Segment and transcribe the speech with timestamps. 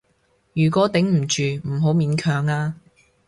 [0.55, 2.75] 如果頂唔住，唔好勉強啊